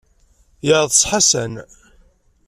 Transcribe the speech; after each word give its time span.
Yeɛḍes 0.67 1.01
Ḥasan. 1.09 1.53